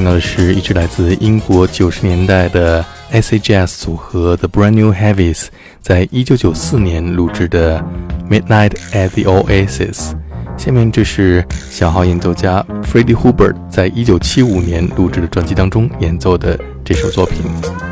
[0.00, 5.48] 听到的是一支来自英国九十年代的 s a j s 组合 The Brand New Heavies
[5.82, 7.78] 在一九九四年录制的
[8.26, 9.92] 《Midnight at the Oasis》。
[10.56, 17.89] 下面这是小号演奏家 Freddie Hubbard 在一九七五年录制的专辑当中演奏的这首作品。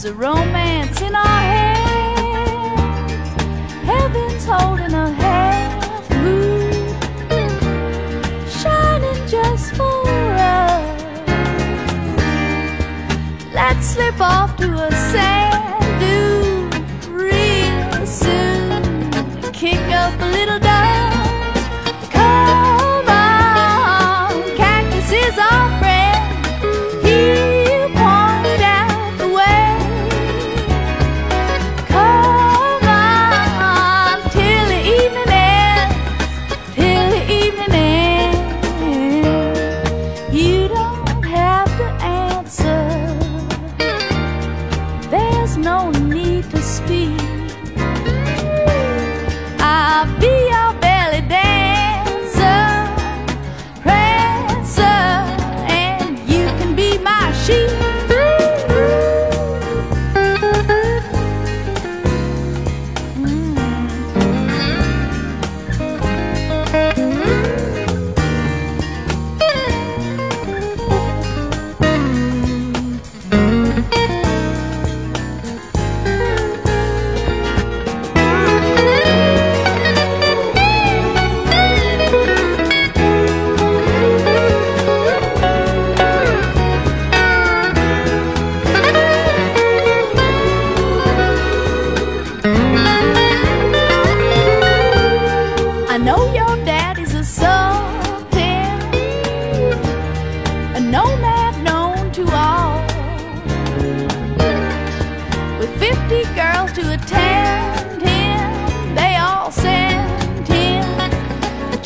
[0.00, 2.80] Traces a romance in our hands.
[3.84, 6.72] Heaven's holding a half moon.
[8.48, 10.96] Shining just for us.
[13.52, 15.39] Let's slip off to a sand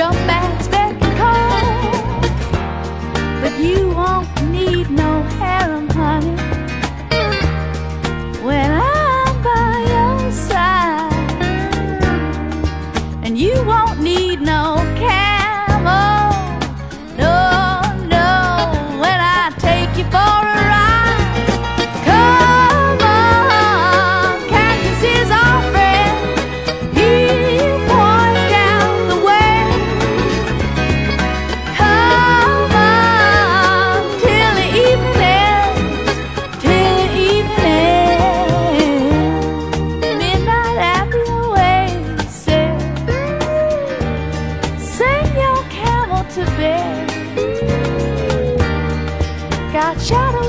[0.00, 0.49] jump back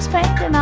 [0.02, 0.56] Shadows painting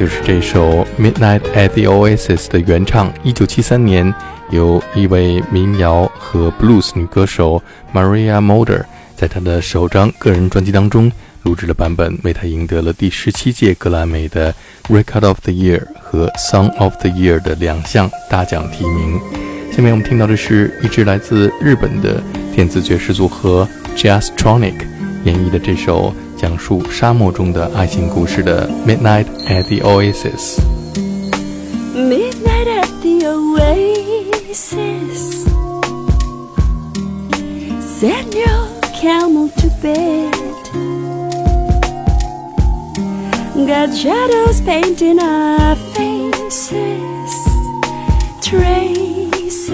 [0.00, 4.14] 就是这首《Midnight at the Oasis》的原唱，一九七三年
[4.48, 8.82] 由一位民谣和 blues 女歌手 Maria Mulder
[9.14, 14.54] 在她的首张个人专辑当中录制的版本，为她赢得了第十七届格莱美的
[14.88, 19.20] Record of the Year 和 Song of the Year 的两项大奖提名。
[19.70, 22.22] 下面我们听到的是一支来自日本的
[22.54, 24.76] 电子爵士组合 Jazztronic
[25.25, 30.59] 演绎的这首讲述沙漠中的爱情故事的《Midnight at the Oasis》。
[31.95, 34.65] Midnight at the oasis.
[37.79, 40.33] Send your camel to bed.
[43.65, 47.33] Got shadows painting our faces.
[48.41, 49.71] Traces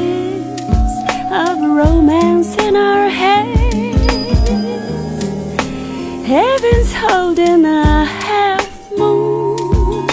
[1.32, 3.05] of romance in our
[6.26, 10.09] Heaven's holding a half moon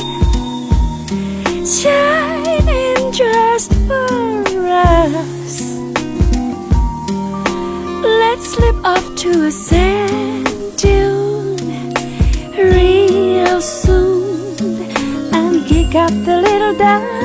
[1.65, 5.79] shining just for us.
[8.03, 11.95] Let's slip off to a sand dune
[12.57, 14.83] real soon
[15.33, 17.22] and kick up the little dust.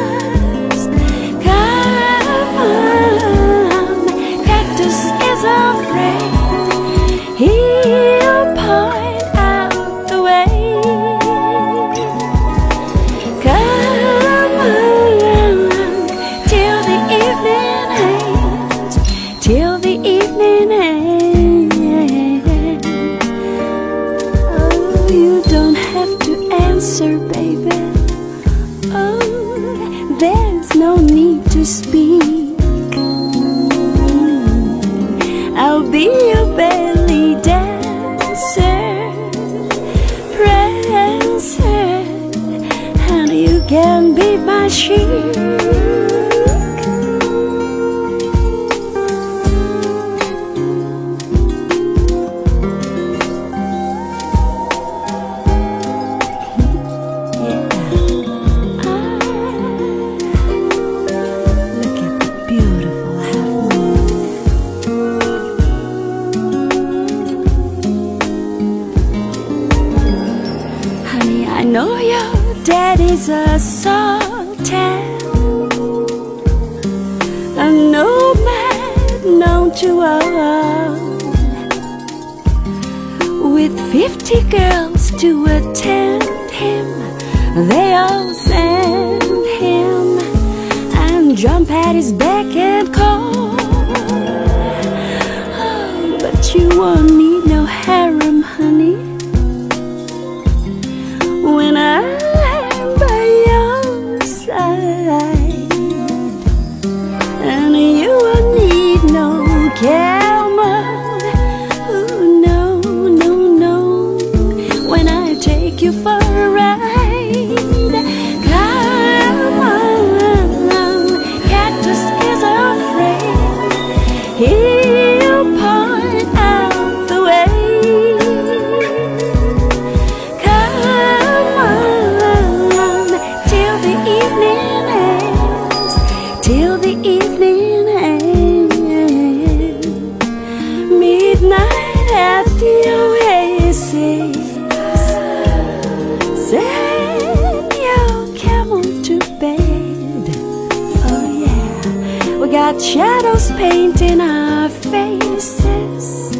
[153.19, 156.31] Shadows painting our faces,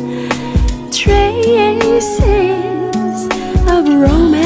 [0.97, 2.19] traces
[3.69, 4.38] of romance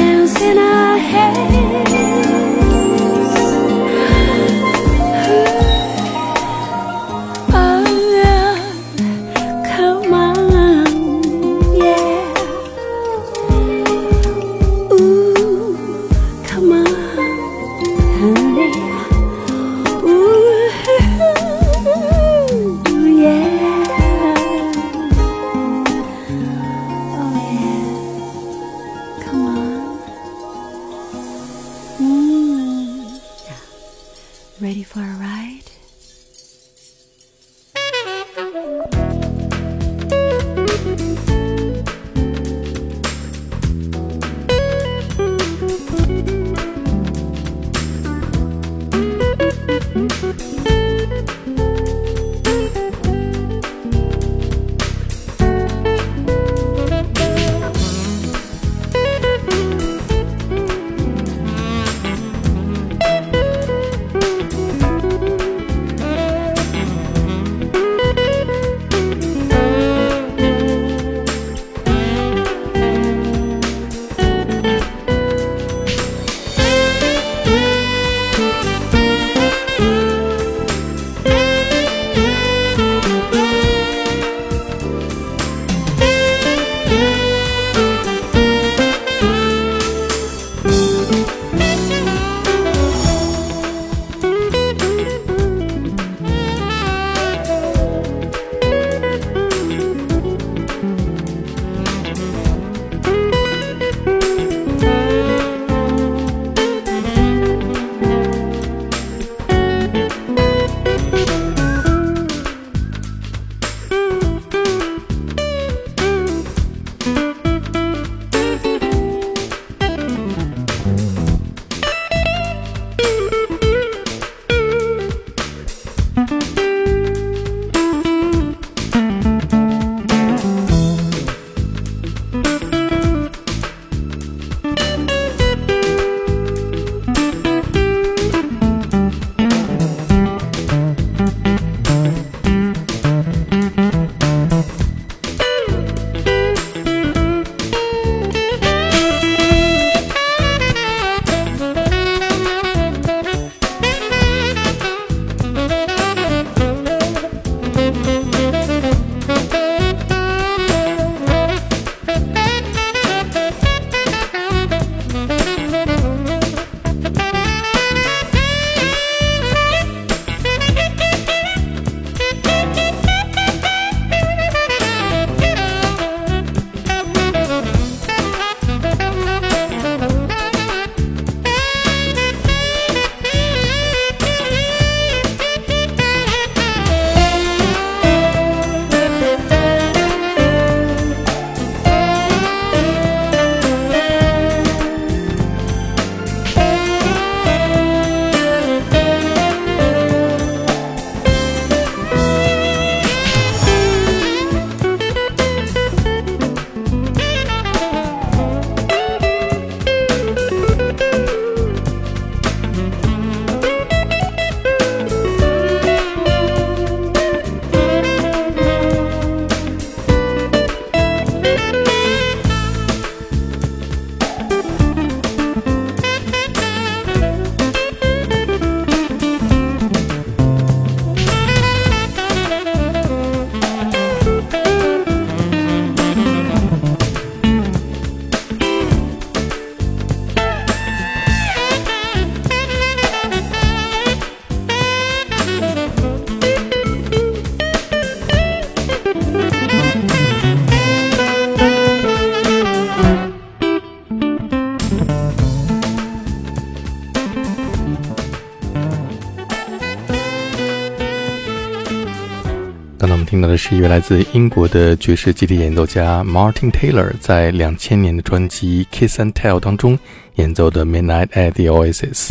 [263.33, 269.97] 听到的是一位来自英国的爵士集体演奏家 Martin Taylor 在两千年的专辑《Kiss and Tell》当中
[270.35, 272.29] 演奏的《Midnight at the Oasis》。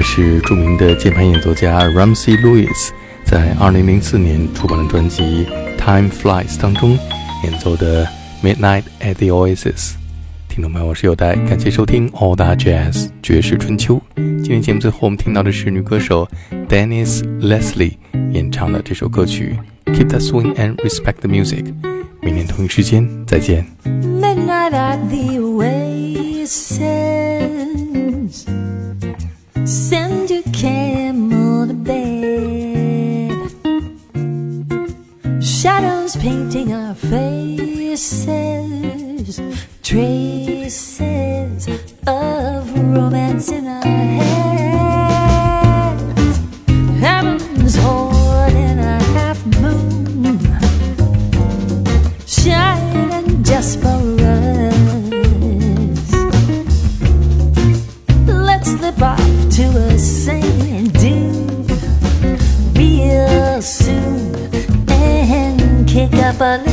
[0.00, 2.88] 的是著名的键盘演奏家 Ramsey Lewis
[3.22, 5.22] 在2004年出版的专辑
[5.76, 6.98] 《Time Flies》当中
[7.44, 8.06] 演奏的
[8.42, 9.90] 《Midnight at the Oasis》。
[10.48, 14.00] 听众朋友，我是有代，感谢收听 All That Jazz 爵士春秋。
[14.16, 16.26] 今天节目最后我们听到的是女歌手
[16.66, 17.98] Dennis Leslie
[18.32, 19.58] 演唱的这首歌曲
[19.92, 21.64] 《Keep the Swing and Respect the Music》。
[22.22, 23.66] 明天同一时间再见。
[23.84, 26.78] Midnight at the oasis.
[29.64, 33.30] Send your camel to bed.
[35.42, 38.40] Shadows painting our faces.
[39.82, 41.68] Traces
[42.06, 44.39] of romance in our heads.
[66.40, 66.69] Kick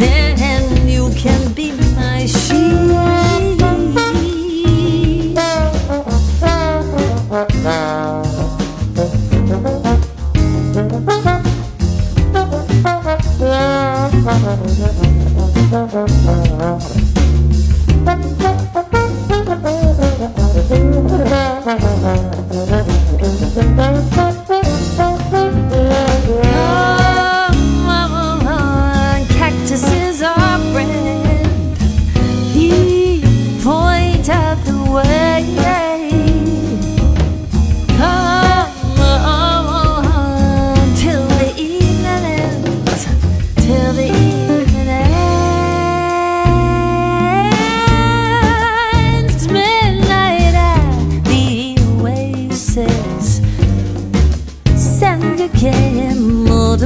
[0.00, 0.33] and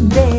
[0.01, 0.38] bed.